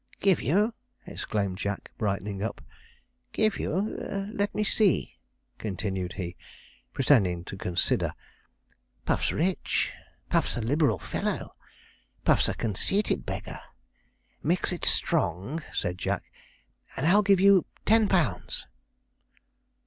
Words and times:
'Give 0.19 0.41
you!' 0.41 0.73
exclaimed 1.05 1.59
Jack, 1.59 1.91
brightening 1.99 2.41
up. 2.41 2.59
'Give 3.33 3.59
you! 3.59 3.97
Let 4.33 4.55
me 4.55 4.63
see,' 4.63 5.19
continued 5.59 6.13
he, 6.13 6.35
pretending 6.91 7.43
to 7.43 7.55
consider 7.55 8.15
'Puff's 9.05 9.31
rich 9.31 9.93
Puff's 10.27 10.57
a 10.57 10.61
liberal 10.61 10.97
fellow 10.97 11.53
Puff's 12.25 12.49
a 12.49 12.55
conceited 12.55 13.27
beggar 13.27 13.61
mix 14.41 14.71
it 14.71 14.85
strong,' 14.85 15.61
said 15.71 15.99
Jack, 15.99 16.23
'and 16.97 17.05
I'll 17.05 17.21
give 17.21 17.39
you 17.39 17.67
ten 17.85 18.07
pounds.' 18.09 18.65